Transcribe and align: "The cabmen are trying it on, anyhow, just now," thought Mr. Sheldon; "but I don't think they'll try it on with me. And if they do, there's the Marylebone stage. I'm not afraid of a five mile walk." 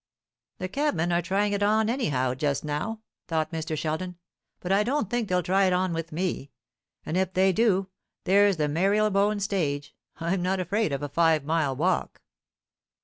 "The 0.57 0.67
cabmen 0.67 1.11
are 1.11 1.21
trying 1.21 1.53
it 1.53 1.61
on, 1.61 1.87
anyhow, 1.87 2.33
just 2.33 2.65
now," 2.65 3.01
thought 3.27 3.51
Mr. 3.51 3.77
Sheldon; 3.77 4.17
"but 4.59 4.71
I 4.71 4.81
don't 4.81 5.11
think 5.11 5.29
they'll 5.29 5.43
try 5.43 5.65
it 5.65 5.73
on 5.73 5.93
with 5.93 6.11
me. 6.11 6.49
And 7.05 7.15
if 7.15 7.33
they 7.33 7.51
do, 7.53 7.87
there's 8.23 8.57
the 8.57 8.67
Marylebone 8.67 9.39
stage. 9.39 9.95
I'm 10.19 10.41
not 10.41 10.59
afraid 10.59 10.91
of 10.91 11.03
a 11.03 11.09
five 11.09 11.45
mile 11.45 11.75
walk." 11.75 12.23